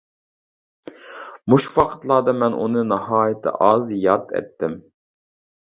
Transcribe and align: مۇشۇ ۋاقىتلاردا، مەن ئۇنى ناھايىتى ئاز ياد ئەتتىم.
مۇشۇ 1.53 1.75
ۋاقىتلاردا، 1.75 2.35
مەن 2.45 2.57
ئۇنى 2.63 2.85
ناھايىتى 2.93 3.55
ئاز 3.69 3.93
ياد 4.07 4.35
ئەتتىم. 4.41 4.79